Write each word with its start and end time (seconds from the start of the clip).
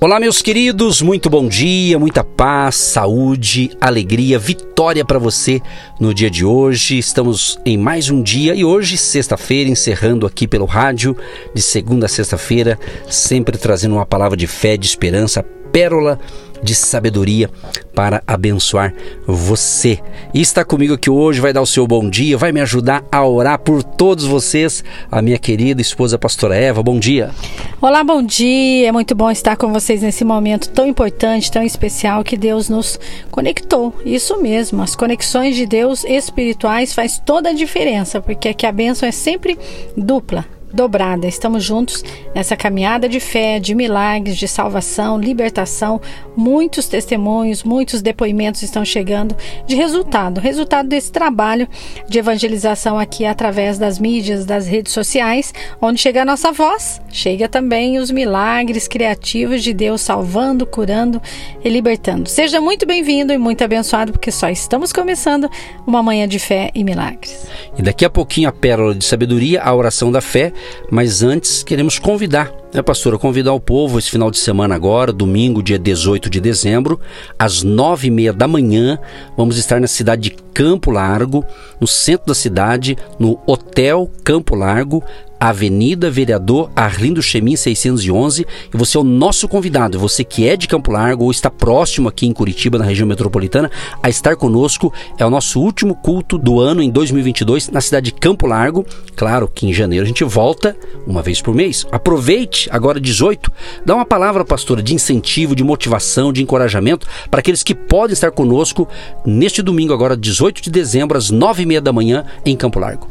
Olá, 0.00 0.20
meus 0.20 0.42
queridos, 0.42 1.00
muito 1.00 1.30
bom 1.30 1.48
dia, 1.48 1.98
muita 1.98 2.22
paz, 2.22 2.74
saúde, 2.74 3.70
alegria, 3.80 4.38
vitória 4.38 5.04
para 5.04 5.18
você 5.18 5.62
no 5.98 6.12
dia 6.12 6.28
de 6.28 6.44
hoje. 6.44 6.98
Estamos 6.98 7.58
em 7.64 7.78
mais 7.78 8.10
um 8.10 8.22
dia 8.22 8.54
e 8.54 8.64
hoje, 8.64 8.98
sexta-feira, 8.98 9.70
encerrando 9.70 10.26
aqui 10.26 10.46
pelo 10.46 10.66
rádio, 10.66 11.16
de 11.54 11.62
segunda 11.62 12.06
a 12.06 12.08
sexta-feira, 12.08 12.78
sempre 13.08 13.56
trazendo 13.56 13.94
uma 13.94 14.04
palavra 14.04 14.36
de 14.36 14.46
fé, 14.46 14.76
de 14.76 14.86
esperança, 14.86 15.44
pérola 15.74 16.20
de 16.62 16.72
sabedoria 16.72 17.50
para 17.92 18.22
abençoar 18.28 18.94
você. 19.26 19.98
E 20.32 20.40
está 20.40 20.64
comigo 20.64 20.94
aqui 20.94 21.10
hoje, 21.10 21.40
vai 21.40 21.52
dar 21.52 21.60
o 21.60 21.66
seu 21.66 21.84
bom 21.84 22.08
dia, 22.08 22.38
vai 22.38 22.52
me 22.52 22.60
ajudar 22.60 23.04
a 23.10 23.26
orar 23.26 23.58
por 23.58 23.82
todos 23.82 24.24
vocês, 24.24 24.84
a 25.10 25.20
minha 25.20 25.36
querida 25.36 25.82
esposa 25.82 26.16
pastora 26.16 26.54
Eva. 26.54 26.80
Bom 26.80 27.00
dia. 27.00 27.32
Olá, 27.82 28.04
bom 28.04 28.22
dia. 28.22 28.88
É 28.88 28.92
muito 28.92 29.16
bom 29.16 29.28
estar 29.32 29.56
com 29.56 29.72
vocês 29.72 30.00
nesse 30.00 30.24
momento 30.24 30.70
tão 30.70 30.86
importante, 30.86 31.50
tão 31.50 31.62
especial 31.64 32.22
que 32.22 32.36
Deus 32.36 32.68
nos 32.68 32.98
conectou. 33.32 33.92
Isso 34.06 34.40
mesmo, 34.40 34.80
as 34.80 34.94
conexões 34.94 35.56
de 35.56 35.66
Deus 35.66 36.04
espirituais 36.04 36.94
faz 36.94 37.18
toda 37.18 37.48
a 37.48 37.52
diferença, 37.52 38.20
porque 38.20 38.48
aqui 38.48 38.64
a 38.64 38.72
bênção 38.72 39.08
é 39.08 39.12
sempre 39.12 39.58
dupla 39.96 40.44
dobrada. 40.74 41.26
Estamos 41.26 41.64
juntos 41.64 42.04
nessa 42.34 42.56
caminhada 42.56 43.08
de 43.08 43.20
fé, 43.20 43.58
de 43.58 43.74
milagres, 43.74 44.36
de 44.36 44.48
salvação, 44.48 45.18
libertação. 45.18 46.00
Muitos 46.36 46.86
testemunhos, 46.86 47.62
muitos 47.62 48.02
depoimentos 48.02 48.62
estão 48.62 48.84
chegando 48.84 49.36
de 49.66 49.74
resultado 49.74 50.40
resultado 50.40 50.88
desse 50.88 51.10
trabalho 51.10 51.68
de 52.08 52.18
evangelização 52.18 52.98
aqui 52.98 53.24
através 53.24 53.78
das 53.78 53.98
mídias, 53.98 54.44
das 54.44 54.66
redes 54.66 54.92
sociais, 54.92 55.52
onde 55.80 56.00
chega 56.00 56.22
a 56.22 56.24
nossa 56.24 56.52
voz, 56.52 57.00
chega 57.10 57.48
também 57.48 57.98
os 57.98 58.10
milagres 58.10 58.86
criativos 58.86 59.62
de 59.62 59.72
Deus 59.72 60.00
salvando, 60.00 60.66
curando 60.66 61.20
e 61.64 61.68
libertando. 61.68 62.28
Seja 62.28 62.60
muito 62.60 62.86
bem-vindo 62.86 63.32
e 63.32 63.38
muito 63.38 63.64
abençoado, 63.64 64.12
porque 64.12 64.30
só 64.30 64.48
estamos 64.48 64.92
começando 64.92 65.50
uma 65.86 66.02
manhã 66.02 66.28
de 66.28 66.38
fé 66.38 66.70
e 66.74 66.84
milagres. 66.84 67.46
E 67.78 67.82
daqui 67.82 68.04
a 68.04 68.10
pouquinho 68.10 68.48
a 68.48 68.52
pérola 68.52 68.94
de 68.94 69.04
sabedoria, 69.04 69.62
a 69.62 69.74
oração 69.74 70.12
da 70.12 70.20
fé 70.20 70.52
mas 70.90 71.22
antes 71.22 71.62
queremos 71.62 71.98
convidar, 71.98 72.52
né, 72.74 72.82
pastora, 72.82 73.16
convidar 73.16 73.52
o 73.52 73.60
povo 73.60 74.00
esse 74.00 74.10
final 74.10 74.32
de 74.32 74.38
semana 74.38 74.74
agora, 74.74 75.12
domingo, 75.12 75.62
dia 75.62 75.78
18 75.78 76.28
de 76.28 76.40
dezembro, 76.40 76.98
às 77.38 77.62
nove 77.62 78.08
e 78.08 78.10
meia 78.10 78.32
da 78.32 78.48
manhã, 78.48 78.98
vamos 79.36 79.56
estar 79.56 79.80
na 79.80 79.86
cidade 79.86 80.22
de 80.22 80.36
Campo 80.52 80.90
Largo, 80.90 81.44
no 81.80 81.86
centro 81.86 82.26
da 82.26 82.34
cidade, 82.34 82.98
no 83.16 83.38
Hotel 83.46 84.10
Campo 84.24 84.56
Largo, 84.56 85.04
Avenida 85.38 86.10
Vereador 86.10 86.70
Arlindo 86.74 87.22
Chemin 87.22 87.54
611 87.54 88.46
e 88.72 88.76
você 88.76 88.96
é 88.96 89.00
o 89.00 89.04
nosso 89.04 89.46
convidado, 89.46 89.98
você 89.98 90.24
que 90.24 90.48
é 90.48 90.56
de 90.56 90.66
Campo 90.66 90.90
Largo 90.90 91.24
ou 91.24 91.30
está 91.30 91.50
próximo 91.50 92.08
aqui 92.08 92.26
em 92.26 92.32
Curitiba, 92.32 92.78
na 92.78 92.84
região 92.84 93.06
metropolitana, 93.06 93.70
a 94.02 94.08
estar 94.08 94.36
conosco. 94.36 94.92
É 95.18 95.26
o 95.26 95.28
nosso 95.30 95.60
último 95.60 95.94
culto 95.96 96.38
do 96.38 96.60
ano 96.60 96.82
em 96.82 96.90
2022 96.90 97.68
na 97.68 97.82
cidade 97.82 98.06
de 98.06 98.14
Campo 98.14 98.46
Largo. 98.46 98.86
Claro 99.14 99.46
que 99.46 99.66
em 99.66 99.72
janeiro 99.72 100.04
a 100.04 100.08
gente 100.08 100.24
volta 100.24 100.76
uma 101.06 101.20
vez 101.20 101.42
por 101.42 101.54
mês. 101.54 101.86
Aproveite 101.92 102.63
agora 102.70 103.00
18, 103.00 103.52
dá 103.84 103.94
uma 103.94 104.04
palavra, 104.04 104.44
pastora, 104.44 104.82
de 104.82 104.94
incentivo, 104.94 105.54
de 105.54 105.64
motivação, 105.64 106.32
de 106.32 106.42
encorajamento 106.42 107.06
para 107.30 107.40
aqueles 107.40 107.62
que 107.62 107.74
podem 107.74 108.12
estar 108.12 108.30
conosco 108.30 108.88
neste 109.24 109.62
domingo 109.62 109.92
agora 109.92 110.16
18 110.16 110.62
de 110.62 110.70
dezembro 110.70 111.16
às 111.16 111.30
nove 111.30 111.62
e 111.62 111.66
meia 111.66 111.80
da 111.80 111.92
manhã 111.92 112.24
em 112.44 112.56
Campo 112.56 112.78
Largo. 112.78 113.08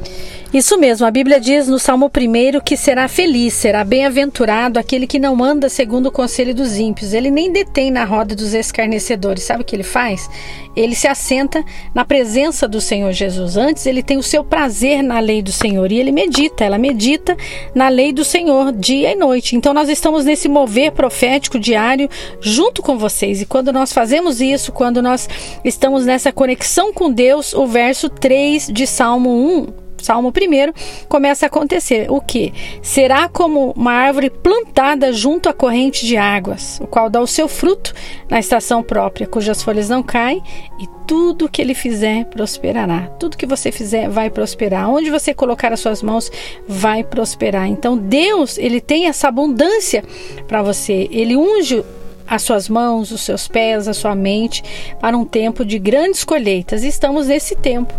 Isso 0.54 0.78
mesmo, 0.78 1.08
a 1.08 1.10
Bíblia 1.10 1.40
diz 1.40 1.68
no 1.68 1.80
Salmo 1.80 2.12
1 2.16 2.60
que 2.60 2.78
será 2.78 3.08
feliz, 3.08 3.56
será 3.56 3.84
bem-aventurado 3.84 4.78
aquele 4.78 5.08
que 5.08 5.18
não 5.18 5.44
anda 5.44 5.68
segundo 5.68 6.06
o 6.06 6.12
conselho 6.12 6.54
dos 6.54 6.78
ímpios. 6.78 7.12
Ele 7.12 7.32
nem 7.32 7.52
detém 7.52 7.90
na 7.90 8.06
roda 8.06 8.36
dos 8.36 8.54
escarnecedores. 8.54 9.42
Sabe 9.42 9.64
o 9.64 9.66
que 9.66 9.76
ele 9.76 9.82
faz? 9.82 10.30
Ele 10.76 10.94
se 10.94 11.08
assenta 11.08 11.66
na 11.92 12.06
presença 12.06 12.68
do 12.68 12.80
Senhor 12.80 13.12
Jesus. 13.14 13.58
Antes, 13.58 13.88
ele 13.88 14.04
tem 14.04 14.16
o 14.16 14.22
seu 14.22 14.44
prazer 14.44 15.02
na 15.02 15.20
lei 15.20 15.42
do 15.42 15.52
Senhor 15.52 15.92
e 15.92 16.00
ele 16.00 16.12
medita, 16.12 16.64
ela 16.64 16.78
medita 16.78 17.36
na 17.74 17.90
lei 17.90 18.14
do 18.14 18.24
Senhor 18.24 18.72
dia 18.74 19.12
e 19.12 19.16
noite. 19.16 19.56
Então, 19.56 19.74
nós 19.74 19.90
estamos 19.90 20.24
nesse 20.24 20.48
mover 20.48 20.92
profético 20.92 21.58
diário 21.58 22.08
junto 22.40 22.84
com 22.84 22.96
vocês. 22.96 23.42
E 23.42 23.48
quando 23.48 23.74
nós 23.74 23.92
fazemos 23.92 24.40
isso, 24.40 24.72
quando 24.72 25.02
nós 25.02 25.28
estamos 25.66 26.06
nessa 26.06 26.32
conexão 26.32 26.94
com 26.94 27.12
Deus, 27.12 27.56
o 27.56 27.66
verso 27.66 28.08
3 28.08 28.68
de 28.68 28.86
Salmo 28.86 29.32
1 29.80 29.83
Salmo 30.04 30.30
1, 30.30 31.06
começa 31.08 31.46
a 31.46 31.48
acontecer. 31.48 32.12
O 32.12 32.20
que? 32.20 32.54
Será 32.82 33.30
como 33.30 33.72
uma 33.72 33.94
árvore 33.94 34.30
plantada 34.30 35.14
junto 35.14 35.48
à 35.48 35.54
corrente 35.54 36.06
de 36.06 36.18
águas, 36.18 36.80
o 36.82 36.88
qual 36.88 37.10
dá 37.10 37.22
o 37.22 37.28
seu 37.28 37.48
fruto 37.48 37.94
na 38.30 38.38
estação 38.38 38.84
própria, 38.84 39.26
cujas 39.26 39.64
folhas 39.64 39.88
não 39.88 40.04
caem, 40.04 40.44
e 40.78 40.88
tudo 41.08 41.48
que 41.48 41.62
ele 41.62 41.74
fizer 41.74 42.26
prosperará. 42.26 43.08
Tudo 43.18 43.38
que 43.38 43.46
você 43.46 43.72
fizer 43.72 44.10
vai 44.10 44.30
prosperar. 44.30 44.90
Onde 44.90 45.10
você 45.10 45.34
colocar 45.34 45.72
as 45.72 45.80
suas 45.80 46.04
mãos 46.04 46.30
vai 46.68 47.04
prosperar. 47.04 47.68
Então 47.68 47.98
Deus, 47.98 48.58
ele 48.58 48.82
tem 48.82 49.08
essa 49.08 49.30
abundância 49.30 50.04
para 50.48 50.62
você. 50.62 51.08
Ele 51.12 51.38
unge 51.38 51.84
as 52.28 52.42
suas 52.42 52.68
mãos, 52.70 53.12
os 53.12 53.22
seus 53.22 53.48
pés, 53.48 53.88
a 53.88 53.94
sua 53.94 54.16
mente 54.16 54.64
para 55.00 55.18
um 55.18 55.26
tempo 55.26 55.64
de 55.64 55.78
grandes 55.78 56.24
colheitas. 56.24 56.84
Estamos 56.84 57.28
nesse 57.28 57.56
tempo. 57.56 57.94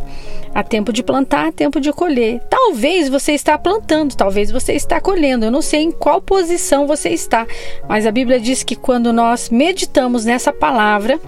Há 0.55 0.63
tempo 0.63 0.93
de 0.93 1.03
plantar, 1.03 1.53
tempo 1.53 1.81
de 1.81 1.93
colher. 1.93 2.41
Talvez 2.49 3.09
você 3.09 3.33
está 3.33 3.59
plantando, 3.59 4.15
talvez 4.15 4.53
você 4.53 4.73
está 4.75 5.01
colhendo. 5.01 5.45
Eu 5.45 5.51
não 5.51 5.61
sei 5.61 5.83
em 5.83 5.91
qual 5.91 6.23
posição 6.23 6.87
você 6.87 7.09
está, 7.09 7.45
mas 7.89 8.07
a 8.07 8.13
Bíblia 8.13 8.39
diz 8.39 8.63
que 8.63 8.77
quando 8.77 9.13
nós 9.13 9.51
meditamos 9.51 10.25
nessa 10.25 10.53
palavra, 10.53 11.19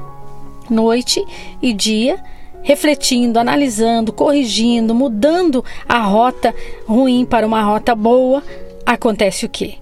noite 0.70 1.24
e 1.60 1.72
dia, 1.72 2.22
refletindo, 2.62 3.40
analisando, 3.40 4.12
corrigindo, 4.12 4.94
mudando 4.94 5.64
a 5.88 5.98
rota 5.98 6.54
ruim 6.86 7.24
para 7.24 7.44
uma 7.44 7.62
rota 7.62 7.96
boa, 7.96 8.44
acontece 8.86 9.44
o 9.44 9.48
quê? 9.48 9.74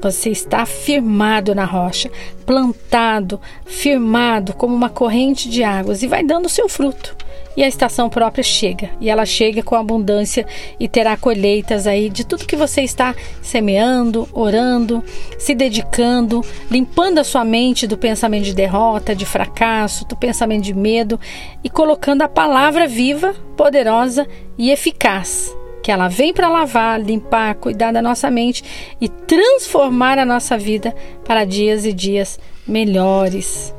Você 0.00 0.30
está 0.30 0.64
firmado 0.64 1.56
na 1.56 1.64
rocha, 1.64 2.08
plantado, 2.46 3.40
firmado 3.66 4.52
como 4.52 4.76
uma 4.76 4.88
corrente 4.88 5.48
de 5.48 5.64
águas 5.64 6.04
e 6.04 6.06
vai 6.06 6.22
dando 6.22 6.48
seu 6.48 6.68
fruto 6.68 7.16
e 7.56 7.62
a 7.62 7.68
estação 7.68 8.08
própria 8.08 8.42
chega. 8.42 8.90
E 9.00 9.10
ela 9.10 9.24
chega 9.24 9.62
com 9.62 9.74
abundância 9.74 10.46
e 10.78 10.88
terá 10.88 11.16
colheitas 11.16 11.86
aí 11.86 12.08
de 12.08 12.24
tudo 12.24 12.46
que 12.46 12.56
você 12.56 12.82
está 12.82 13.14
semeando, 13.40 14.28
orando, 14.32 15.02
se 15.38 15.54
dedicando, 15.54 16.44
limpando 16.70 17.18
a 17.18 17.24
sua 17.24 17.44
mente 17.44 17.86
do 17.86 17.98
pensamento 17.98 18.44
de 18.44 18.54
derrota, 18.54 19.14
de 19.14 19.26
fracasso, 19.26 20.06
do 20.06 20.16
pensamento 20.16 20.64
de 20.64 20.74
medo 20.74 21.18
e 21.62 21.70
colocando 21.70 22.22
a 22.22 22.28
palavra 22.28 22.86
viva, 22.86 23.34
poderosa 23.56 24.26
e 24.56 24.70
eficaz. 24.70 25.54
Que 25.82 25.90
ela 25.90 26.06
vem 26.06 26.32
para 26.32 26.48
lavar, 26.48 27.00
limpar, 27.00 27.56
cuidar 27.56 27.92
da 27.92 28.00
nossa 28.00 28.30
mente 28.30 28.62
e 29.00 29.08
transformar 29.08 30.16
a 30.16 30.24
nossa 30.24 30.56
vida 30.56 30.94
para 31.24 31.44
dias 31.44 31.84
e 31.84 31.92
dias 31.92 32.38
melhores. 32.66 33.74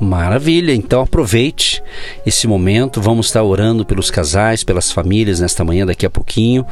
Maravilha, 0.00 0.72
então 0.72 1.00
aproveite 1.00 1.82
esse 2.24 2.46
momento. 2.46 3.00
Vamos 3.00 3.26
estar 3.26 3.42
orando 3.42 3.84
pelos 3.84 4.10
casais, 4.10 4.62
pelas 4.62 4.92
famílias 4.92 5.40
nesta 5.40 5.64
manhã, 5.64 5.84
daqui 5.84 6.06
a 6.06 6.10
pouquinho. 6.10 6.64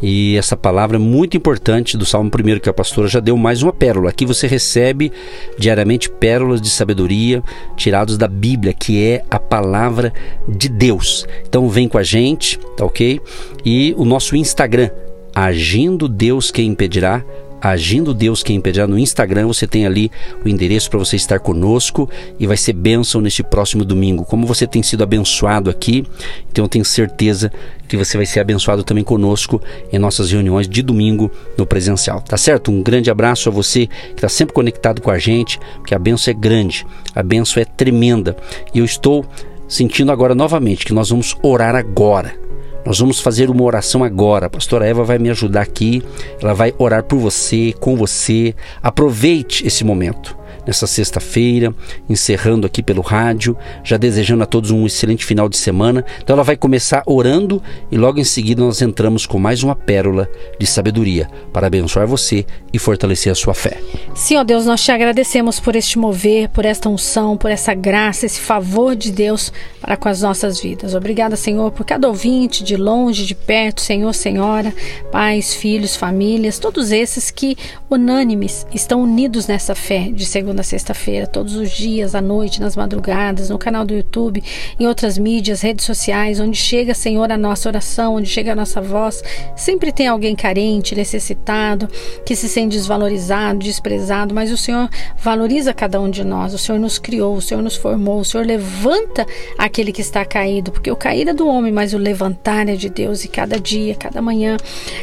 E 0.00 0.36
essa 0.36 0.56
palavra 0.56 0.96
é 0.96 1.00
muito 1.00 1.36
importante 1.36 1.96
do 1.96 2.06
Salmo 2.06 2.30
1 2.30 2.60
que 2.60 2.68
a 2.68 2.72
pastora 2.72 3.08
já 3.08 3.18
deu 3.18 3.36
mais 3.36 3.62
uma 3.62 3.72
pérola. 3.72 4.10
Aqui 4.10 4.24
você 4.24 4.46
recebe 4.46 5.10
diariamente 5.58 6.08
pérolas 6.08 6.60
de 6.60 6.70
sabedoria 6.70 7.42
tirados 7.76 8.16
da 8.16 8.28
Bíblia, 8.28 8.72
que 8.72 9.02
é 9.02 9.24
a 9.28 9.38
palavra 9.38 10.12
de 10.48 10.68
Deus. 10.68 11.26
Então 11.48 11.68
vem 11.68 11.88
com 11.88 11.98
a 11.98 12.04
gente, 12.04 12.58
tá 12.76 12.84
ok? 12.84 13.20
E 13.64 13.94
o 13.98 14.04
nosso 14.04 14.36
Instagram, 14.36 14.90
Agindo 15.34 16.08
Deus 16.08 16.50
Quem 16.50 16.68
Impedirá 16.68 17.24
Agindo 17.60 18.14
Deus 18.14 18.42
Quem 18.42 18.56
Impedirá 18.56 18.86
no 18.86 18.98
Instagram, 18.98 19.46
você 19.46 19.66
tem 19.66 19.84
ali 19.84 20.10
o 20.44 20.48
endereço 20.48 20.88
para 20.88 20.98
você 20.98 21.16
estar 21.16 21.38
conosco 21.38 22.08
e 22.38 22.46
vai 22.46 22.56
ser 22.56 22.72
bênção 22.72 23.20
neste 23.20 23.42
próximo 23.42 23.84
domingo. 23.84 24.24
Como 24.24 24.46
você 24.46 24.66
tem 24.66 24.82
sido 24.82 25.02
abençoado 25.02 25.68
aqui, 25.68 26.06
então 26.50 26.64
eu 26.64 26.68
tenho 26.68 26.84
certeza 26.84 27.52
que 27.86 27.96
você 27.96 28.16
vai 28.16 28.24
ser 28.24 28.40
abençoado 28.40 28.82
também 28.82 29.04
conosco 29.04 29.60
em 29.92 29.98
nossas 29.98 30.30
reuniões 30.30 30.68
de 30.68 30.80
domingo 30.80 31.30
no 31.58 31.66
presencial. 31.66 32.22
Tá 32.22 32.36
certo? 32.36 32.70
Um 32.70 32.82
grande 32.82 33.10
abraço 33.10 33.48
a 33.48 33.52
você 33.52 33.86
que 33.86 34.14
está 34.14 34.28
sempre 34.28 34.54
conectado 34.54 35.02
com 35.02 35.10
a 35.10 35.18
gente, 35.18 35.58
porque 35.74 35.94
a 35.94 35.98
benção 35.98 36.32
é 36.32 36.34
grande, 36.34 36.86
a 37.14 37.22
benção 37.22 37.60
é 37.60 37.66
tremenda. 37.66 38.36
E 38.74 38.78
eu 38.78 38.84
estou 38.84 39.26
sentindo 39.68 40.10
agora 40.10 40.34
novamente 40.34 40.86
que 40.86 40.94
nós 40.94 41.10
vamos 41.10 41.36
orar 41.42 41.76
agora 41.76 42.39
nós 42.84 42.98
vamos 42.98 43.20
fazer 43.20 43.50
uma 43.50 43.62
oração 43.62 44.02
agora. 44.02 44.46
A 44.46 44.50
pastora 44.50 44.86
Eva 44.86 45.04
vai 45.04 45.18
me 45.18 45.30
ajudar 45.30 45.62
aqui. 45.62 46.02
Ela 46.42 46.54
vai 46.54 46.74
orar 46.78 47.04
por 47.04 47.18
você, 47.18 47.74
com 47.78 47.96
você. 47.96 48.54
Aproveite 48.82 49.66
esse 49.66 49.84
momento 49.84 50.39
nessa 50.66 50.86
sexta-feira, 50.86 51.74
encerrando 52.08 52.66
aqui 52.66 52.82
pelo 52.82 53.02
rádio, 53.02 53.56
já 53.82 53.96
desejando 53.96 54.42
a 54.42 54.46
todos 54.46 54.70
um 54.70 54.86
excelente 54.86 55.24
final 55.24 55.48
de 55.48 55.56
semana. 55.56 56.04
Então 56.22 56.34
ela 56.34 56.44
vai 56.44 56.56
começar 56.56 57.02
orando 57.06 57.62
e 57.90 57.96
logo 57.96 58.18
em 58.18 58.24
seguida 58.24 58.62
nós 58.62 58.82
entramos 58.82 59.26
com 59.26 59.38
mais 59.38 59.62
uma 59.62 59.74
pérola 59.74 60.28
de 60.58 60.66
sabedoria 60.66 61.28
para 61.52 61.66
abençoar 61.66 62.06
você 62.06 62.44
e 62.72 62.78
fortalecer 62.78 63.32
a 63.32 63.34
sua 63.34 63.54
fé. 63.54 63.78
Sim, 64.14 64.36
ó 64.36 64.44
Deus, 64.44 64.66
nós 64.66 64.82
te 64.82 64.92
agradecemos 64.92 65.58
por 65.60 65.76
este 65.76 65.98
mover, 65.98 66.48
por 66.50 66.64
esta 66.64 66.88
unção, 66.88 67.36
por 67.36 67.50
essa 67.50 67.74
graça, 67.74 68.26
esse 68.26 68.40
favor 68.40 68.94
de 68.94 69.10
Deus 69.10 69.52
para 69.80 69.96
com 69.96 70.08
as 70.08 70.22
nossas 70.22 70.60
vidas. 70.60 70.94
Obrigada, 70.94 71.36
Senhor, 71.36 71.70
por 71.70 71.84
cada 71.84 72.08
ouvinte, 72.08 72.62
de 72.62 72.76
longe, 72.76 73.26
de 73.26 73.34
perto, 73.34 73.80
Senhor, 73.80 74.12
Senhora, 74.12 74.74
pais, 75.10 75.54
filhos, 75.54 75.96
famílias, 75.96 76.58
todos 76.58 76.92
esses 76.92 77.30
que 77.30 77.56
unânimes 77.88 78.66
estão 78.74 79.02
unidos 79.02 79.46
nessa 79.46 79.74
fé 79.74 80.10
de 80.12 80.24
segunda 80.24 80.49
segunda 80.50 80.62
a 80.62 80.64
sexta-feira, 80.64 81.26
todos 81.28 81.54
os 81.54 81.70
dias, 81.70 82.12
à 82.12 82.20
noite, 82.20 82.60
nas 82.60 82.74
madrugadas, 82.74 83.50
no 83.50 83.58
canal 83.58 83.84
do 83.84 83.94
YouTube, 83.94 84.42
em 84.80 84.86
outras 84.86 85.16
mídias, 85.16 85.60
redes 85.60 85.84
sociais, 85.84 86.40
onde 86.40 86.56
chega, 86.56 86.92
Senhor, 86.92 87.30
a 87.30 87.38
nossa 87.38 87.68
oração, 87.68 88.16
onde 88.16 88.28
chega 88.28 88.50
a 88.50 88.56
nossa 88.56 88.80
voz. 88.80 89.22
Sempre 89.54 89.92
tem 89.92 90.08
alguém 90.08 90.34
carente, 90.34 90.96
necessitado, 90.96 91.88
que 92.26 92.34
se 92.34 92.48
sente 92.48 92.76
desvalorizado, 92.76 93.60
desprezado, 93.60 94.34
mas 94.34 94.50
o 94.50 94.56
Senhor 94.56 94.88
valoriza 95.22 95.72
cada 95.72 96.00
um 96.00 96.10
de 96.10 96.24
nós. 96.24 96.52
O 96.52 96.58
Senhor 96.58 96.80
nos 96.80 96.98
criou, 96.98 97.36
o 97.36 97.42
Senhor 97.42 97.62
nos 97.62 97.76
formou, 97.76 98.18
o 98.18 98.24
Senhor 98.24 98.44
levanta 98.44 99.24
aquele 99.56 99.92
que 99.92 100.00
está 100.00 100.24
caído, 100.24 100.72
porque 100.72 100.90
o 100.90 100.96
cair 100.96 101.28
é 101.28 101.32
do 101.32 101.46
homem, 101.46 101.70
mas 101.70 101.94
o 101.94 101.98
levantar 101.98 102.68
é 102.68 102.74
de 102.74 102.90
Deus. 102.90 103.24
E 103.24 103.28
cada 103.28 103.60
dia, 103.60 103.94
cada 103.94 104.20
manhã, 104.20 104.56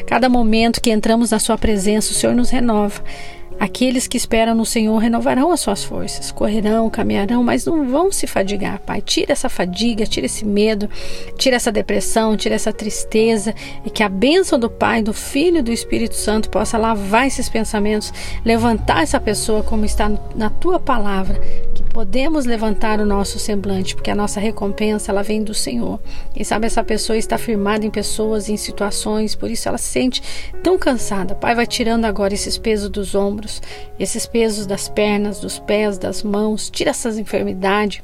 cada 0.05 0.27
momento 0.27 0.81
que 0.81 0.91
entramos 0.91 1.31
na 1.31 1.39
Sua 1.39 1.57
presença, 1.57 2.11
o 2.11 2.15
Senhor 2.15 2.35
nos 2.35 2.49
renova. 2.49 3.01
Aqueles 3.59 4.07
que 4.07 4.17
esperam 4.17 4.53
no 4.53 4.65
Senhor 4.65 4.97
renovarão 4.97 5.51
as 5.51 5.59
suas 5.59 5.83
forças, 5.83 6.31
correrão, 6.31 6.89
caminharão, 6.89 7.43
mas 7.43 7.65
não 7.65 7.89
vão 7.89 8.11
se 8.11 8.27
fadigar, 8.27 8.79
Pai. 8.79 9.01
Tira 9.01 9.31
essa 9.31 9.49
fadiga, 9.49 10.05
tira 10.05 10.27
esse 10.27 10.45
medo, 10.45 10.89
tira 11.37 11.55
essa 11.55 11.71
depressão, 11.71 12.37
tira 12.37 12.55
essa 12.55 12.71
tristeza 12.71 13.53
e 13.83 13.89
que 13.89 14.03
a 14.03 14.09
bênção 14.09 14.59
do 14.59 14.69
Pai, 14.69 15.01
do 15.01 15.13
Filho 15.13 15.57
e 15.57 15.63
do 15.63 15.71
Espírito 15.71 16.15
Santo 16.15 16.49
possa 16.49 16.77
lavar 16.77 17.25
esses 17.25 17.49
pensamentos, 17.49 18.13
levantar 18.45 19.01
essa 19.01 19.19
pessoa 19.19 19.63
como 19.63 19.85
está 19.85 20.11
na 20.35 20.49
tua 20.49 20.79
palavra, 20.79 21.41
podemos 21.97 22.45
levantar 22.45 22.99
o 22.99 23.05
nosso 23.07 23.39
semblante, 23.39 23.95
porque 23.95 24.11
a 24.11 24.15
nossa 24.15 24.39
recompensa 24.39 25.11
ela 25.11 25.23
vem 25.23 25.43
do 25.43 25.55
Senhor. 25.55 25.99
Quem 26.31 26.43
sabe 26.43 26.67
essa 26.67 26.83
pessoa 26.83 27.17
está 27.17 27.39
firmada 27.39 27.87
em 27.87 27.89
pessoas, 27.89 28.49
em 28.49 28.55
situações, 28.55 29.33
por 29.33 29.49
isso 29.49 29.67
ela 29.67 29.79
se 29.79 29.87
sente 29.87 30.21
tão 30.61 30.77
cansada. 30.77 31.33
Pai, 31.33 31.55
vai 31.55 31.65
tirando 31.65 32.05
agora 32.05 32.35
esses 32.35 32.55
pesos 32.55 32.87
dos 32.91 33.15
ombros, 33.15 33.63
esses 33.99 34.27
pesos 34.27 34.67
das 34.67 34.87
pernas, 34.87 35.39
dos 35.39 35.57
pés, 35.57 35.97
das 35.97 36.21
mãos, 36.21 36.69
tira 36.69 36.91
essas 36.91 37.17
enfermidades, 37.17 37.99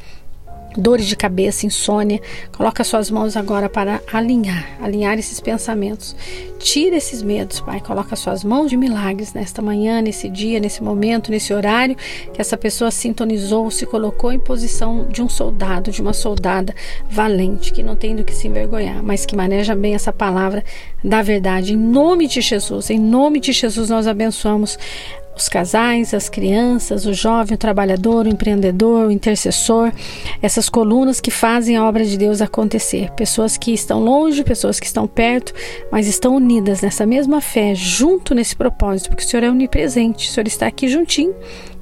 dores 0.78 1.06
de 1.06 1.16
cabeça, 1.16 1.66
insônia. 1.66 2.22
Coloca 2.56 2.84
suas 2.84 3.10
mãos 3.10 3.36
agora 3.36 3.70
para 3.70 4.02
alinhar, 4.12 4.78
alinhar 4.82 5.18
esses 5.18 5.40
pensamentos. 5.40 6.16
Tira 6.60 6.96
esses 6.96 7.22
medos, 7.22 7.60
Pai. 7.60 7.82
Coloca 7.82 8.16
suas 8.16 8.44
mãos 8.44 8.70
de 8.70 8.78
milagres 8.78 9.34
nesta 9.34 9.62
manhã, 9.62 10.02
nesse 10.02 10.30
dia, 10.30 10.60
nesse 10.60 10.82
momento, 10.82 11.32
nesse 11.32 11.54
horário 11.54 11.96
que 12.34 12.40
essa 12.40 12.58
pessoa 12.58 12.92
sintonizou, 12.92 13.70
se 13.70 13.86
colocou 13.86 14.32
em 14.32 14.40
posição 14.40 15.06
de 15.10 15.22
um 15.22 15.30
soldado, 15.30 15.92
de 15.92 16.02
uma 16.02 16.14
soldada 16.14 16.74
valente, 17.10 17.74
que 17.74 17.84
não 17.84 17.96
tem 17.96 18.16
do 18.16 18.24
que 18.24 18.34
se 18.34 18.48
envergonhar, 18.48 19.04
mas 19.04 19.26
que 19.26 19.36
maneja 19.36 19.76
bem 19.76 19.94
essa 19.94 20.12
palavra 20.12 20.64
da 21.04 21.22
verdade. 21.22 21.74
Em 21.74 21.78
nome 21.78 22.28
de 22.28 22.42
Jesus, 22.42 22.90
em 22.90 23.00
nome 23.00 23.40
de 23.40 23.52
Jesus 23.52 23.90
nós 23.90 24.08
abençoamos 24.08 24.78
os 25.36 25.50
casais, 25.50 26.14
as 26.14 26.30
crianças, 26.30 27.06
o 27.06 27.14
jovem, 27.14 27.56
o 27.56 27.58
trabalhador, 27.58 28.26
o 28.26 28.30
empreendedor, 28.30 29.08
o 29.08 29.12
intercessor, 29.12 29.92
essas 30.42 30.70
colunas 30.70 31.20
que 31.20 31.32
fazem 31.32 31.76
a 31.76 31.86
obra 31.86 32.06
de 32.06 32.18
Deus 32.18 32.42
acontecer. 32.42 33.12
Pessoas 33.12 33.58
que 33.58 33.74
estão 33.74 34.04
longe, 34.04 34.44
pessoas 34.44 34.80
que 34.80 34.86
estão 34.86 35.08
perto, 35.08 35.54
mas 35.92 36.08
estão 36.08 36.36
unidas 36.36 36.82
nessa 36.82 37.06
mesma 37.06 37.42
fé, 37.42 37.74
junto 37.74 38.36
nesse 38.36 38.56
propósito, 38.56 39.10
porque 39.10 39.24
o 39.24 39.28
Senhor 39.28 39.44
é 39.44 39.50
onipresente, 39.50 40.30
o 40.30 40.32
Senhor 40.32 40.48
está 40.48 40.68
aqui 40.68 40.88
juntinho 40.88 41.34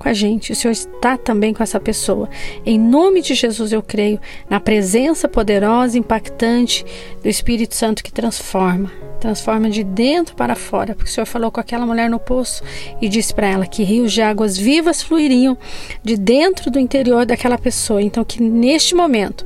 com 0.01 0.09
a 0.09 0.13
gente, 0.13 0.51
o 0.51 0.55
Senhor 0.55 0.71
está 0.71 1.15
também 1.15 1.53
com 1.53 1.61
essa 1.61 1.79
pessoa. 1.79 2.27
Em 2.65 2.79
nome 2.79 3.21
de 3.21 3.35
Jesus 3.35 3.71
eu 3.71 3.83
creio 3.83 4.19
na 4.49 4.59
presença 4.59 5.27
poderosa, 5.27 5.97
impactante 5.97 6.83
do 7.21 7.29
Espírito 7.29 7.75
Santo 7.75 8.03
que 8.03 8.11
transforma, 8.11 8.91
transforma 9.19 9.69
de 9.69 9.83
dentro 9.83 10.35
para 10.35 10.55
fora, 10.55 10.95
porque 10.95 11.09
o 11.09 11.13
Senhor 11.13 11.27
falou 11.27 11.51
com 11.51 11.59
aquela 11.59 11.85
mulher 11.85 12.09
no 12.09 12.19
poço 12.19 12.63
e 12.99 13.07
disse 13.07 13.31
para 13.31 13.47
ela 13.47 13.67
que 13.67 13.83
rios 13.83 14.11
de 14.11 14.23
águas 14.23 14.57
vivas 14.57 15.03
fluiriam 15.03 15.55
de 16.03 16.17
dentro 16.17 16.71
do 16.71 16.79
interior 16.79 17.23
daquela 17.23 17.57
pessoa. 17.57 18.01
Então 18.01 18.23
que 18.23 18.41
neste 18.41 18.95
momento 18.95 19.45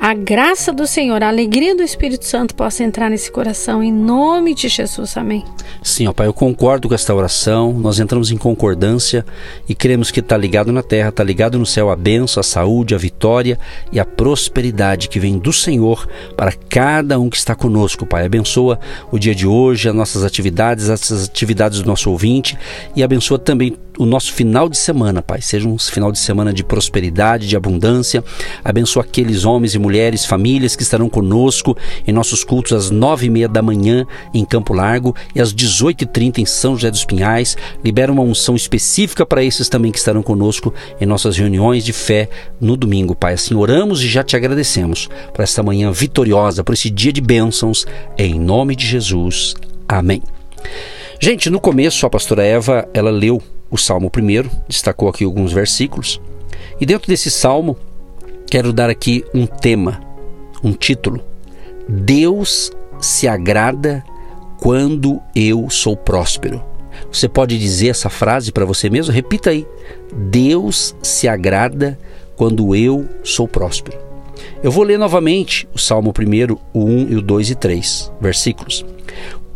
a 0.00 0.14
graça 0.14 0.72
do 0.72 0.86
Senhor, 0.86 1.22
a 1.22 1.28
alegria 1.28 1.76
do 1.76 1.82
Espírito 1.82 2.24
Santo 2.24 2.54
possa 2.54 2.82
entrar 2.82 3.10
nesse 3.10 3.30
coração 3.30 3.82
em 3.82 3.92
nome 3.92 4.54
de 4.54 4.66
Jesus. 4.66 5.14
Amém. 5.14 5.44
Sim, 5.82 6.06
ó 6.06 6.12
Pai, 6.14 6.26
eu 6.26 6.32
concordo 6.32 6.88
com 6.88 6.94
esta 6.94 7.14
oração. 7.14 7.74
Nós 7.74 8.00
entramos 8.00 8.30
em 8.30 8.38
concordância 8.38 9.26
e 9.68 9.74
cremos 9.74 10.10
que 10.10 10.20
está 10.20 10.38
ligado 10.38 10.72
na 10.72 10.82
terra, 10.82 11.10
está 11.10 11.22
ligado 11.22 11.58
no 11.58 11.66
céu 11.66 11.90
a 11.90 11.96
bênção, 11.96 12.40
a 12.40 12.44
saúde, 12.44 12.94
a 12.94 12.98
vitória 12.98 13.58
e 13.92 14.00
a 14.00 14.04
prosperidade 14.06 15.06
que 15.06 15.20
vem 15.20 15.38
do 15.38 15.52
Senhor 15.52 16.08
para 16.34 16.52
cada 16.52 17.20
um 17.20 17.28
que 17.28 17.36
está 17.36 17.54
conosco, 17.54 18.06
Pai. 18.06 18.24
Abençoa 18.24 18.80
o 19.12 19.18
dia 19.18 19.34
de 19.34 19.46
hoje, 19.46 19.86
as 19.86 19.94
nossas 19.94 20.24
atividades, 20.24 20.88
as 20.88 21.28
atividades 21.28 21.82
do 21.82 21.86
nosso 21.86 22.10
ouvinte 22.10 22.56
e 22.96 23.02
abençoa 23.02 23.38
também 23.38 23.76
o 24.00 24.06
nosso 24.06 24.32
final 24.32 24.66
de 24.66 24.78
semana, 24.78 25.20
Pai. 25.20 25.42
Seja 25.42 25.68
um 25.68 25.78
final 25.78 26.10
de 26.10 26.18
semana 26.18 26.54
de 26.54 26.64
prosperidade, 26.64 27.46
de 27.46 27.54
abundância. 27.54 28.24
Abençoa 28.64 29.02
aqueles 29.02 29.44
homens 29.44 29.74
e 29.74 29.78
mulheres, 29.78 30.24
famílias 30.24 30.74
que 30.74 30.82
estarão 30.82 31.06
conosco 31.06 31.76
em 32.06 32.12
nossos 32.12 32.42
cultos 32.42 32.72
às 32.72 32.90
nove 32.90 33.26
e 33.26 33.30
meia 33.30 33.46
da 33.46 33.60
manhã 33.60 34.06
em 34.32 34.42
Campo 34.42 34.72
Largo 34.72 35.14
e 35.34 35.40
às 35.40 35.52
dezoito 35.52 36.04
e 36.04 36.06
trinta 36.06 36.40
em 36.40 36.46
São 36.46 36.76
José 36.76 36.90
dos 36.90 37.04
Pinhais. 37.04 37.58
Libera 37.84 38.10
uma 38.10 38.22
unção 38.22 38.56
específica 38.56 39.26
para 39.26 39.44
esses 39.44 39.68
também 39.68 39.92
que 39.92 39.98
estarão 39.98 40.22
conosco 40.22 40.72
em 40.98 41.04
nossas 41.04 41.36
reuniões 41.36 41.84
de 41.84 41.92
fé 41.92 42.30
no 42.58 42.78
domingo, 42.78 43.14
Pai. 43.14 43.34
Assim 43.34 43.54
oramos 43.54 44.02
e 44.02 44.08
já 44.08 44.24
te 44.24 44.34
agradecemos 44.34 45.10
por 45.34 45.42
esta 45.42 45.62
manhã 45.62 45.92
vitoriosa, 45.92 46.64
por 46.64 46.72
esse 46.72 46.88
dia 46.88 47.12
de 47.12 47.20
bênçãos. 47.20 47.86
Em 48.16 48.40
nome 48.40 48.74
de 48.74 48.86
Jesus. 48.86 49.54
Amém. 49.86 50.22
Gente, 51.20 51.50
no 51.50 51.60
começo 51.60 52.06
a 52.06 52.10
pastora 52.10 52.42
Eva, 52.42 52.88
ela 52.94 53.10
leu 53.10 53.42
o 53.70 53.78
Salmo 53.78 54.10
primeiro, 54.10 54.50
destacou 54.68 55.08
aqui 55.08 55.24
alguns 55.24 55.52
versículos. 55.52 56.20
E 56.80 56.86
dentro 56.86 57.08
desse 57.08 57.30
salmo, 57.30 57.76
quero 58.50 58.72
dar 58.72 58.90
aqui 58.90 59.24
um 59.34 59.46
tema, 59.46 60.00
um 60.62 60.72
título. 60.72 61.22
Deus 61.88 62.72
se 63.00 63.28
agrada 63.28 64.04
quando 64.58 65.20
eu 65.34 65.70
sou 65.70 65.96
próspero. 65.96 66.62
Você 67.10 67.28
pode 67.28 67.58
dizer 67.58 67.88
essa 67.88 68.10
frase 68.10 68.52
para 68.52 68.64
você 68.64 68.90
mesmo? 68.90 69.12
Repita 69.12 69.50
aí. 69.50 69.66
Deus 70.12 70.94
se 71.02 71.26
agrada 71.28 71.98
quando 72.36 72.74
eu 72.74 73.08
sou 73.24 73.48
próspero. 73.48 73.98
Eu 74.62 74.70
vou 74.70 74.84
ler 74.84 74.98
novamente 74.98 75.68
o 75.74 75.78
Salmo 75.78 76.12
1, 76.16 76.56
o 76.72 76.84
1 76.84 77.08
e 77.10 77.16
o 77.16 77.22
2 77.22 77.50
e 77.50 77.54
3, 77.54 78.12
versículos. 78.20 78.84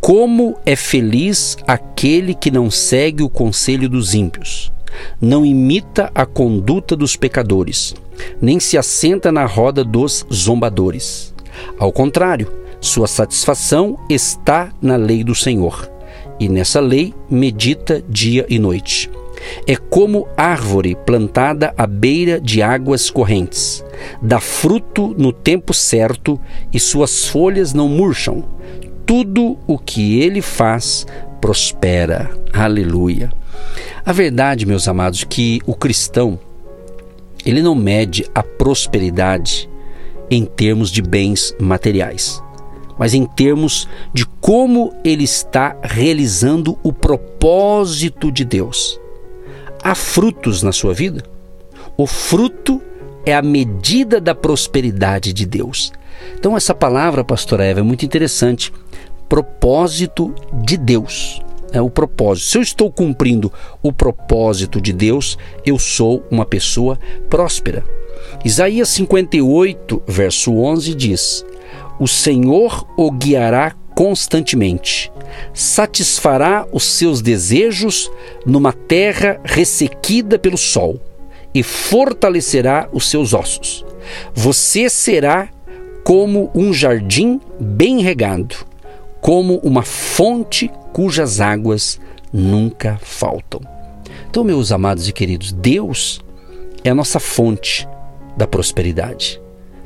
Como 0.04 0.58
é 0.66 0.76
feliz 0.76 1.56
aquele 1.66 2.34
que 2.34 2.50
não 2.50 2.70
segue 2.70 3.22
o 3.22 3.28
conselho 3.30 3.88
dos 3.88 4.12
ímpios, 4.12 4.70
não 5.18 5.46
imita 5.46 6.12
a 6.14 6.26
conduta 6.26 6.94
dos 6.94 7.16
pecadores, 7.16 7.94
nem 8.38 8.60
se 8.60 8.76
assenta 8.76 9.32
na 9.32 9.46
roda 9.46 9.82
dos 9.82 10.26
zombadores. 10.30 11.34
Ao 11.78 11.90
contrário, 11.90 12.52
sua 12.82 13.06
satisfação 13.06 13.98
está 14.10 14.70
na 14.82 14.96
lei 14.96 15.24
do 15.24 15.34
Senhor, 15.34 15.90
e 16.38 16.50
nessa 16.50 16.80
lei 16.80 17.14
medita 17.30 18.04
dia 18.06 18.44
e 18.46 18.58
noite. 18.58 19.10
É 19.66 19.74
como 19.74 20.28
árvore 20.36 20.94
plantada 21.06 21.72
à 21.78 21.86
beira 21.86 22.38
de 22.38 22.60
águas 22.60 23.08
correntes. 23.08 23.82
Dá 24.20 24.38
fruto 24.38 25.14
no 25.16 25.32
tempo 25.32 25.72
certo 25.72 26.38
e 26.70 26.78
suas 26.78 27.26
folhas 27.26 27.72
não 27.72 27.88
murcham. 27.88 28.44
Tudo 29.06 29.58
o 29.66 29.78
que 29.78 30.20
ele 30.20 30.40
faz 30.40 31.06
prospera. 31.40 32.30
Aleluia. 32.52 33.30
A 34.04 34.12
verdade, 34.12 34.66
meus 34.66 34.88
amados, 34.88 35.24
que 35.24 35.60
o 35.66 35.74
cristão 35.74 36.38
ele 37.44 37.62
não 37.62 37.74
mede 37.74 38.24
a 38.34 38.42
prosperidade 38.42 39.68
em 40.30 40.44
termos 40.44 40.90
de 40.90 41.02
bens 41.02 41.54
materiais, 41.60 42.42
mas 42.98 43.12
em 43.12 43.26
termos 43.26 43.86
de 44.12 44.24
como 44.40 44.94
ele 45.04 45.24
está 45.24 45.76
realizando 45.82 46.78
o 46.82 46.92
propósito 46.92 48.32
de 48.32 48.44
Deus. 48.44 48.98
Há 49.82 49.94
frutos 49.94 50.62
na 50.62 50.72
sua 50.72 50.94
vida? 50.94 51.22
O 51.96 52.06
fruto 52.06 52.80
é 53.26 53.34
a 53.34 53.42
medida 53.42 54.20
da 54.20 54.34
prosperidade 54.34 55.32
de 55.32 55.44
Deus. 55.44 55.92
Então, 56.38 56.56
essa 56.56 56.74
palavra, 56.74 57.24
pastora 57.24 57.64
Eva, 57.64 57.80
é 57.80 57.82
muito 57.82 58.04
interessante. 58.04 58.72
Propósito 59.34 60.32
de 60.62 60.76
Deus. 60.76 61.42
É 61.72 61.80
o 61.82 61.90
propósito. 61.90 62.46
Se 62.46 62.56
eu 62.56 62.62
estou 62.62 62.88
cumprindo 62.88 63.52
o 63.82 63.92
propósito 63.92 64.80
de 64.80 64.92
Deus, 64.92 65.36
eu 65.66 65.76
sou 65.76 66.24
uma 66.30 66.46
pessoa 66.46 66.96
próspera. 67.28 67.84
Isaías 68.44 68.90
58, 68.90 70.04
verso 70.06 70.54
11 70.54 70.94
diz: 70.94 71.44
O 71.98 72.06
Senhor 72.06 72.86
o 72.96 73.10
guiará 73.10 73.74
constantemente, 73.92 75.10
satisfará 75.52 76.64
os 76.70 76.84
seus 76.84 77.20
desejos 77.20 78.08
numa 78.46 78.72
terra 78.72 79.40
ressequida 79.42 80.38
pelo 80.38 80.56
sol 80.56 81.00
e 81.52 81.64
fortalecerá 81.64 82.88
os 82.92 83.10
seus 83.10 83.34
ossos. 83.34 83.84
Você 84.32 84.88
será 84.88 85.48
como 86.04 86.52
um 86.54 86.72
jardim 86.72 87.40
bem 87.58 88.00
regado, 88.00 88.54
como 89.24 89.56
uma 89.62 89.80
fonte 89.80 90.70
cujas 90.92 91.40
águas 91.40 91.98
nunca 92.30 92.98
faltam. 93.00 93.58
Então, 94.28 94.44
meus 94.44 94.70
amados 94.70 95.08
e 95.08 95.14
queridos, 95.14 95.50
Deus 95.50 96.20
é 96.84 96.90
a 96.90 96.94
nossa 96.94 97.18
fonte 97.18 97.88
da 98.36 98.46
prosperidade. 98.46 99.40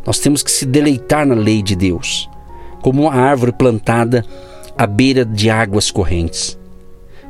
Nós 0.04 0.18
temos 0.18 0.42
que 0.42 0.50
se 0.50 0.66
deleitar 0.66 1.24
na 1.24 1.36
lei 1.36 1.62
de 1.62 1.76
Deus 1.76 2.28
como 2.82 3.02
uma 3.02 3.14
árvore 3.14 3.52
plantada 3.52 4.24
à 4.76 4.88
beira 4.88 5.24
de 5.24 5.48
águas 5.48 5.88
correntes. 5.88 6.58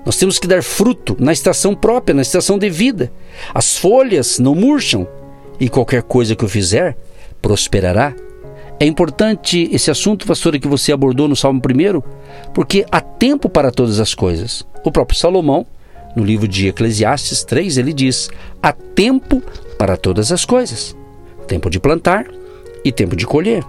Nós 0.06 0.16
temos 0.16 0.38
que 0.38 0.48
dar 0.48 0.62
fruto 0.62 1.14
na 1.20 1.34
estação 1.34 1.74
própria, 1.74 2.14
na 2.14 2.22
estação 2.22 2.58
devida. 2.58 3.12
As 3.52 3.76
folhas 3.76 4.38
não 4.38 4.54
murcham 4.54 5.06
e 5.60 5.68
qualquer 5.68 6.02
coisa 6.04 6.34
que 6.34 6.42
eu 6.42 6.48
fizer 6.48 6.96
prosperará. 7.42 8.14
É 8.80 8.86
importante 8.86 9.68
esse 9.72 9.90
assunto, 9.90 10.26
pastora, 10.26 10.58
que 10.58 10.68
você 10.68 10.92
abordou 10.92 11.26
no 11.26 11.34
Salmo 11.34 11.60
1, 11.60 12.02
porque 12.54 12.86
há 12.92 13.00
tempo 13.00 13.48
para 13.48 13.72
todas 13.72 13.98
as 13.98 14.14
coisas. 14.14 14.64
O 14.84 14.92
próprio 14.92 15.18
Salomão, 15.18 15.66
no 16.14 16.24
livro 16.24 16.46
de 16.46 16.68
Eclesiastes 16.68 17.42
3, 17.42 17.76
ele 17.76 17.92
diz: 17.92 18.30
há 18.62 18.72
tempo 18.72 19.42
para 19.76 19.96
todas 19.96 20.30
as 20.30 20.44
coisas. 20.44 20.96
Tempo 21.48 21.68
de 21.68 21.80
plantar 21.80 22.26
e 22.84 22.92
tempo 22.92 23.16
de 23.16 23.26
colher. 23.26 23.64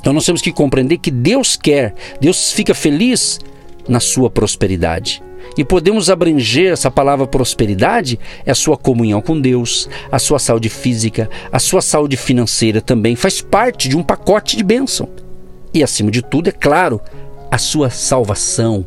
Então 0.00 0.14
nós 0.14 0.24
temos 0.24 0.40
que 0.40 0.52
compreender 0.52 0.96
que 0.96 1.10
Deus 1.10 1.56
quer, 1.56 1.94
Deus 2.18 2.52
fica 2.52 2.74
feliz 2.74 3.38
na 3.86 4.00
sua 4.00 4.30
prosperidade. 4.30 5.22
E 5.56 5.64
podemos 5.64 6.08
abranger 6.08 6.72
essa 6.72 6.90
palavra 6.90 7.26
prosperidade, 7.26 8.18
é 8.44 8.50
a 8.50 8.54
sua 8.54 8.76
comunhão 8.76 9.20
com 9.20 9.40
Deus, 9.40 9.88
a 10.10 10.18
sua 10.18 10.38
saúde 10.38 10.68
física, 10.68 11.28
a 11.50 11.58
sua 11.58 11.82
saúde 11.82 12.16
financeira 12.16 12.80
também 12.80 13.16
faz 13.16 13.40
parte 13.40 13.88
de 13.88 13.96
um 13.96 14.02
pacote 14.02 14.56
de 14.56 14.64
bênção. 14.64 15.08
E 15.72 15.82
acima 15.82 16.10
de 16.10 16.22
tudo, 16.22 16.48
é 16.48 16.52
claro, 16.52 17.00
a 17.50 17.58
sua 17.58 17.90
salvação. 17.90 18.84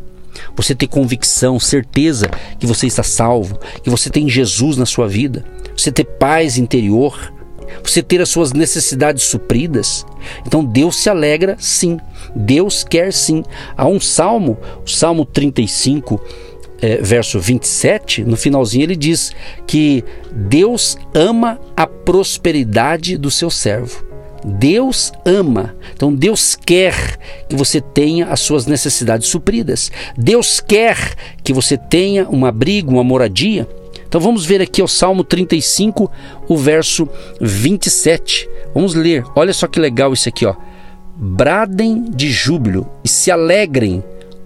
Você 0.55 0.73
ter 0.73 0.87
convicção, 0.87 1.59
certeza 1.59 2.29
que 2.59 2.65
você 2.65 2.87
está 2.87 3.03
salvo, 3.03 3.59
que 3.83 3.89
você 3.89 4.09
tem 4.09 4.29
Jesus 4.29 4.77
na 4.77 4.85
sua 4.85 5.07
vida, 5.07 5.45
você 5.77 5.91
ter 5.91 6.05
paz 6.05 6.57
interior, 6.57 7.31
você 7.83 8.01
ter 8.01 8.21
as 8.21 8.29
suas 8.29 8.51
necessidades 8.51 9.23
supridas. 9.23 10.05
Então 10.45 10.63
Deus 10.63 10.97
se 10.97 11.09
alegra 11.09 11.55
sim, 11.59 11.99
Deus 12.35 12.83
quer 12.83 13.13
sim. 13.13 13.43
Há 13.77 13.87
um 13.87 13.99
salmo, 13.99 14.57
o 14.85 14.89
Salmo 14.89 15.25
35, 15.25 16.21
é, 16.83 16.97
verso 16.97 17.39
27, 17.39 18.25
no 18.25 18.35
finalzinho 18.35 18.83
ele 18.83 18.95
diz 18.97 19.31
que 19.65 20.03
Deus 20.29 20.97
ama 21.13 21.57
a 21.77 21.87
prosperidade 21.87 23.15
do 23.17 23.31
seu 23.31 23.49
servo. 23.49 24.03
Deus 24.43 25.13
ama. 25.23 25.73
Então 25.95 26.13
Deus 26.13 26.57
quer 26.57 27.17
que 27.47 27.55
você 27.55 27.79
tenha 27.79 28.27
as 28.27 28.41
suas 28.41 28.65
necessidades 28.65 29.29
supridas. 29.29 29.89
Deus 30.17 30.59
quer 30.59 30.97
que 31.41 31.53
você 31.53 31.77
tenha 31.77 32.27
um 32.29 32.45
abrigo, 32.45 32.91
uma 32.91 33.03
moradia. 33.03 33.65
Então 34.05 34.19
vamos 34.19 34.45
ver 34.45 34.59
aqui 34.59 34.81
o 34.83 34.87
Salmo 34.87 35.23
35, 35.23 36.11
o 36.49 36.57
verso 36.57 37.07
27. 37.39 38.49
Vamos 38.75 38.93
ler. 38.93 39.23
Olha 39.37 39.53
só 39.53 39.67
que 39.67 39.79
legal 39.79 40.11
isso 40.11 40.27
aqui, 40.27 40.45
ó. 40.45 40.53
Bradem 41.15 42.03
de 42.09 42.29
júbilo 42.29 42.89
e 43.05 43.07
se 43.07 43.31
alegrem 43.31 44.03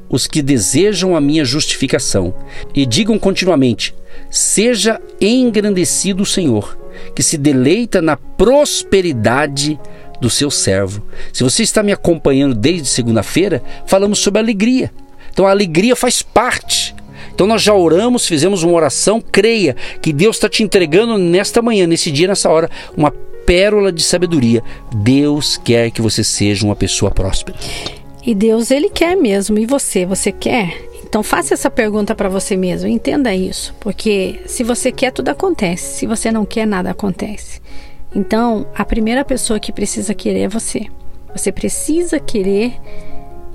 os 0.09 0.27
que 0.27 0.41
desejam 0.41 1.15
a 1.15 1.21
minha 1.21 1.45
justificação, 1.45 2.33
e 2.73 2.85
digam 2.85 3.17
continuamente: 3.17 3.93
Seja 4.29 5.01
engrandecido 5.19 6.23
o 6.23 6.25
Senhor, 6.25 6.77
que 7.15 7.23
se 7.23 7.37
deleita 7.37 8.01
na 8.01 8.17
prosperidade 8.17 9.79
do 10.19 10.29
seu 10.29 10.49
servo. 10.49 11.03
Se 11.31 11.43
você 11.43 11.63
está 11.63 11.83
me 11.83 11.91
acompanhando 11.91 12.55
desde 12.55 12.87
segunda-feira, 12.87 13.61
falamos 13.85 14.19
sobre 14.19 14.39
alegria. 14.39 14.91
Então 15.31 15.45
a 15.45 15.51
alegria 15.51 15.95
faz 15.95 16.21
parte 16.21 16.95
então 17.37 17.45
nós 17.45 17.61
já 17.61 17.71
oramos, 17.71 18.25
fizemos 18.25 18.63
uma 18.63 18.73
oração, 18.73 19.21
creia 19.21 19.75
que 20.01 20.11
Deus 20.11 20.37
está 20.37 20.49
te 20.49 20.63
entregando 20.63 21.19
nesta 21.19 21.61
manhã, 21.61 21.85
nesse 21.85 22.09
dia, 22.09 22.27
nessa 22.27 22.49
hora, 22.49 22.67
uma 22.97 23.11
pérola 23.45 23.91
de 23.91 24.01
sabedoria. 24.01 24.63
Deus 24.91 25.55
quer 25.55 25.91
que 25.91 26.01
você 26.01 26.23
seja 26.23 26.65
uma 26.65 26.75
pessoa 26.75 27.11
próspera. 27.11 27.55
E 28.27 28.35
Deus, 28.35 28.71
Ele 28.71 28.89
quer 28.89 29.15
mesmo. 29.15 29.57
E 29.57 29.65
você, 29.65 30.05
você 30.05 30.33
quer? 30.33 30.85
Então 31.07 31.23
faça 31.23 31.53
essa 31.53 31.71
pergunta 31.71 32.13
para 32.13 32.27
você 32.27 32.57
mesmo, 32.57 32.89
entenda 32.89 33.33
isso, 33.33 33.73
porque 33.79 34.41
se 34.45 34.61
você 34.61 34.91
quer, 34.91 35.11
tudo 35.11 35.29
acontece. 35.29 35.99
Se 35.99 36.05
você 36.05 36.29
não 36.29 36.45
quer, 36.45 36.67
nada 36.67 36.91
acontece. 36.91 37.61
Então, 38.13 38.67
a 38.75 38.83
primeira 38.83 39.23
pessoa 39.23 39.61
que 39.61 39.71
precisa 39.71 40.13
querer 40.13 40.41
é 40.41 40.47
você. 40.49 40.87
Você 41.33 41.53
precisa 41.53 42.19
querer 42.19 42.73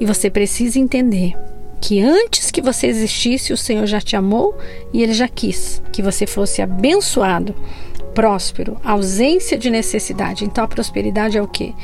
e 0.01 0.07
você 0.07 0.31
precisa 0.31 0.79
entender 0.79 1.35
que 1.79 2.01
antes 2.01 2.51
que 2.51 2.63
você 2.63 2.87
existisse, 2.87 3.53
o 3.53 3.59
Senhor 3.59 3.85
já 3.85 4.01
te 4.01 4.17
amou 4.17 4.57
e 4.91 5.03
ele 5.03 5.13
já 5.13 5.29
quis 5.29 5.83
que 5.93 6.01
você 6.01 6.27
fosse 6.27 6.63
abençoado, 6.63 7.55
próspero, 8.15 8.79
ausência 8.83 9.59
de 9.59 9.69
necessidade. 9.69 10.47
Então 10.47 10.65
a 10.65 10.69
prosperidade 10.69 11.37
é 11.37 11.43
o 11.43 11.49
que? 11.49 11.75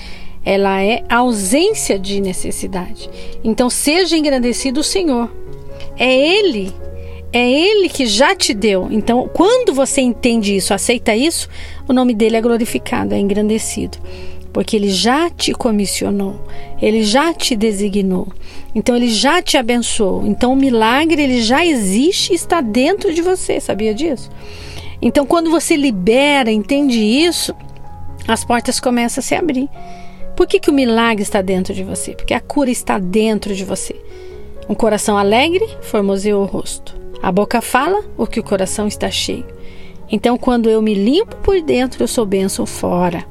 Ela 0.45 0.83
é 0.83 1.05
ausência 1.09 1.99
de 1.99 2.21
necessidade. 2.21 3.09
Então 3.43 3.69
seja 3.69 4.17
engrandecido 4.17 4.81
o 4.81 4.85
Senhor. 4.85 5.31
É 5.97 6.15
ele 6.15 6.73
é 7.31 7.51
Ele 7.51 7.91
que 7.91 8.07
já 8.07 8.35
te 8.35 8.55
deu. 8.55 8.89
Então, 8.91 9.29
quando 9.35 9.75
você 9.75 10.01
entende 10.01 10.57
isso, 10.57 10.73
aceita 10.73 11.15
isso, 11.15 11.47
o 11.87 11.93
nome 11.93 12.15
dele 12.15 12.37
é 12.37 12.41
glorificado, 12.41 13.15
é 13.15 13.19
engrandecido 13.19 13.99
porque 14.53 14.75
ele 14.75 14.91
já 14.91 15.31
te 15.31 15.53
comissionou, 15.53 16.45
ele 16.83 17.05
já 17.05 17.33
te 17.33 17.55
designou. 17.55 18.27
Então 18.75 18.97
ele 18.97 19.09
já 19.09 19.41
te 19.41 19.57
abençoou. 19.57 20.27
Então 20.27 20.53
o 20.53 20.57
milagre 20.57 21.23
ele 21.23 21.43
já 21.43 21.65
existe 21.65 22.33
está 22.33 22.61
dentro 22.61 23.15
de 23.15 23.23
você, 23.23 23.61
sabia 23.61 23.95
disso? 23.95 24.31
Então 25.01 25.25
quando 25.25 25.51
você 25.51 25.77
libera, 25.77 26.51
entende 26.51 26.99
isso, 26.99 27.55
as 28.27 28.45
portas 28.45 28.81
começam 28.81 29.21
a 29.21 29.23
se 29.23 29.35
abrir. 29.35 29.69
Por 30.39 30.47
que, 30.47 30.61
que 30.61 30.71
o 30.71 30.73
milagre 30.73 31.25
está 31.25 31.43
dentro 31.43 31.75
de 31.75 31.83
você? 31.83 32.13
Porque 32.15 32.33
a 32.33 32.41
cura 32.41 32.71
está 32.71 32.97
dentro 32.97 33.53
de 33.57 33.65
você. 33.65 33.97
Um 34.69 34.75
coração 34.75 35.19
alegre 35.19 35.69
formoseia 35.83 36.39
o 36.39 36.45
rosto. 36.45 36.97
A 37.21 37.33
boca 37.33 37.61
fala 37.61 38.05
o 38.17 38.25
que 38.25 38.39
o 38.39 38.45
coração 38.45 38.87
está 38.87 39.11
cheio. 39.11 39.45
Então, 40.09 40.39
quando 40.39 40.71
eu 40.71 40.81
me 40.81 40.95
limpo 40.95 41.35
por 41.39 41.61
dentro, 41.61 42.05
eu 42.05 42.07
sou 42.07 42.25
bênção 42.25 42.65
fora. 42.65 43.27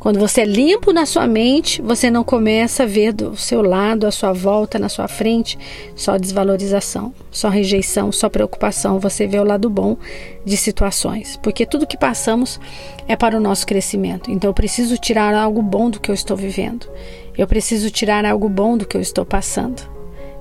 Quando 0.00 0.18
você 0.18 0.40
é 0.40 0.44
limpo 0.46 0.94
na 0.94 1.04
sua 1.04 1.26
mente, 1.26 1.82
você 1.82 2.10
não 2.10 2.24
começa 2.24 2.84
a 2.84 2.86
ver 2.86 3.12
do 3.12 3.36
seu 3.36 3.60
lado, 3.60 4.06
à 4.06 4.10
sua 4.10 4.32
volta, 4.32 4.78
na 4.78 4.88
sua 4.88 5.06
frente, 5.06 5.58
só 5.94 6.16
desvalorização, 6.16 7.12
só 7.30 7.50
rejeição, 7.50 8.10
só 8.10 8.30
preocupação. 8.30 8.98
Você 8.98 9.26
vê 9.26 9.38
o 9.38 9.44
lado 9.44 9.68
bom 9.68 9.98
de 10.42 10.56
situações, 10.56 11.38
porque 11.42 11.66
tudo 11.66 11.86
que 11.86 11.98
passamos 11.98 12.58
é 13.06 13.14
para 13.14 13.36
o 13.36 13.40
nosso 13.40 13.66
crescimento. 13.66 14.30
Então 14.30 14.48
eu 14.48 14.54
preciso 14.54 14.96
tirar 14.96 15.34
algo 15.34 15.60
bom 15.60 15.90
do 15.90 16.00
que 16.00 16.10
eu 16.10 16.14
estou 16.14 16.34
vivendo. 16.34 16.88
Eu 17.36 17.46
preciso 17.46 17.90
tirar 17.90 18.24
algo 18.24 18.48
bom 18.48 18.78
do 18.78 18.86
que 18.86 18.96
eu 18.96 19.02
estou 19.02 19.26
passando. 19.26 19.99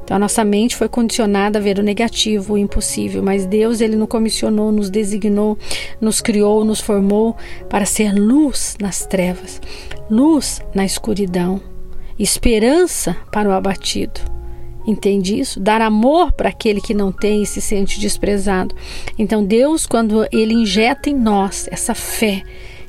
Então 0.09 0.15
a 0.15 0.19
nossa 0.21 0.43
mente 0.43 0.75
foi 0.75 0.89
condicionada 0.89 1.59
a 1.59 1.61
ver 1.61 1.77
o 1.77 1.83
negativo, 1.83 2.55
o 2.55 2.57
impossível, 2.57 3.21
mas 3.21 3.45
Deus 3.45 3.79
ele 3.79 3.95
nos 3.95 4.07
comissionou, 4.07 4.71
nos 4.71 4.89
designou, 4.89 5.55
nos 6.01 6.19
criou, 6.19 6.65
nos 6.65 6.79
formou 6.79 7.37
para 7.69 7.85
ser 7.85 8.11
luz 8.15 8.75
nas 8.81 9.05
trevas, 9.05 9.61
luz 10.09 10.63
na 10.73 10.83
escuridão, 10.83 11.61
esperança 12.17 13.15
para 13.31 13.49
o 13.49 13.51
abatido. 13.51 14.19
Entende 14.83 15.39
isso? 15.39 15.59
Dar 15.59 15.79
amor 15.79 16.31
para 16.31 16.49
aquele 16.49 16.81
que 16.81 16.95
não 16.95 17.11
tem 17.11 17.43
e 17.43 17.45
se 17.45 17.61
sente 17.61 17.99
desprezado. 17.99 18.73
Então 19.15 19.45
Deus, 19.45 19.85
quando 19.85 20.27
ele 20.31 20.55
injeta 20.55 21.11
em 21.11 21.15
nós 21.15 21.69
essa 21.71 21.93
fé, 21.93 22.41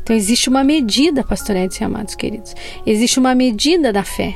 então 0.03 0.17
existe 0.17 0.49
uma 0.49 0.65
medida, 0.65 1.23
pastoretes 1.23 1.79
e 1.83 1.85
amados 1.85 2.15
queridos. 2.15 2.57
Existe 2.87 3.19
uma 3.19 3.35
medida 3.35 3.93
da 3.93 4.05
fé. 4.05 4.35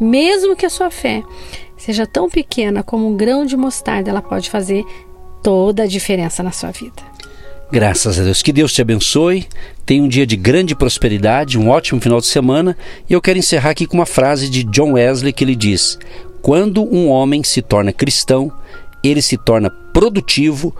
Mesmo 0.00 0.54
que 0.54 0.64
a 0.64 0.70
sua 0.70 0.90
fé 0.92 1.24
seja 1.78 2.06
tão 2.06 2.28
pequena 2.28 2.82
como 2.82 3.08
um 3.08 3.16
grão 3.16 3.46
de 3.46 3.56
mostarda, 3.56 4.10
ela 4.10 4.20
pode 4.20 4.50
fazer 4.50 4.84
toda 5.42 5.84
a 5.84 5.86
diferença 5.86 6.42
na 6.42 6.52
sua 6.52 6.70
vida. 6.70 7.02
Graças 7.70 8.18
a 8.18 8.22
Deus. 8.22 8.42
Que 8.42 8.52
Deus 8.52 8.72
te 8.72 8.80
abençoe. 8.80 9.46
Tenha 9.84 10.02
um 10.02 10.08
dia 10.08 10.26
de 10.26 10.36
grande 10.36 10.74
prosperidade, 10.74 11.58
um 11.58 11.68
ótimo 11.68 12.00
final 12.00 12.20
de 12.20 12.26
semana. 12.26 12.76
E 13.08 13.12
eu 13.12 13.20
quero 13.20 13.38
encerrar 13.38 13.70
aqui 13.70 13.86
com 13.86 13.94
uma 13.98 14.06
frase 14.06 14.48
de 14.48 14.64
John 14.64 14.92
Wesley 14.92 15.32
que 15.32 15.44
ele 15.44 15.54
diz: 15.54 15.98
Quando 16.40 16.82
um 16.82 17.08
homem 17.08 17.44
se 17.44 17.60
torna 17.60 17.92
cristão, 17.92 18.50
ele 19.04 19.20
se 19.20 19.36
torna 19.36 19.70
produtivo, 19.70 20.74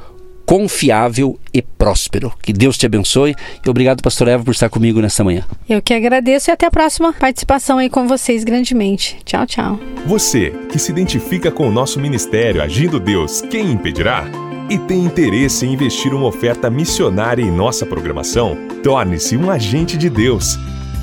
confiável 0.48 1.38
e 1.52 1.60
próspero. 1.60 2.32
Que 2.42 2.54
Deus 2.54 2.78
te 2.78 2.86
abençoe 2.86 3.34
e 3.62 3.68
obrigado, 3.68 4.02
pastor 4.02 4.28
Eva, 4.28 4.42
por 4.42 4.52
estar 4.52 4.70
comigo 4.70 4.98
nesta 4.98 5.22
manhã. 5.22 5.44
Eu 5.68 5.82
que 5.82 5.92
agradeço 5.92 6.50
e 6.50 6.52
até 6.52 6.64
a 6.64 6.70
próxima 6.70 7.12
participação 7.12 7.76
aí 7.76 7.90
com 7.90 8.08
vocês 8.08 8.44
grandemente. 8.44 9.18
Tchau, 9.26 9.44
tchau. 9.44 9.78
Você 10.06 10.54
que 10.72 10.78
se 10.78 10.90
identifica 10.90 11.50
com 11.50 11.68
o 11.68 11.70
nosso 11.70 12.00
ministério 12.00 12.62
Agindo 12.62 12.98
Deus, 12.98 13.42
quem 13.42 13.72
impedirá? 13.72 14.24
E 14.70 14.78
tem 14.78 15.04
interesse 15.04 15.66
em 15.66 15.74
investir 15.74 16.14
uma 16.14 16.26
oferta 16.26 16.70
missionária 16.70 17.42
em 17.42 17.50
nossa 17.50 17.84
programação? 17.84 18.56
Torne-se 18.82 19.36
um 19.36 19.50
agente 19.50 19.98
de 19.98 20.08
Deus 20.08 20.58